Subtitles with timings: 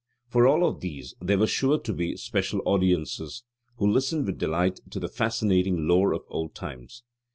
[0.29, 3.43] For all of these there were sure to be special audiences
[3.77, 7.03] who listened with delight to the fascinating lore of old times.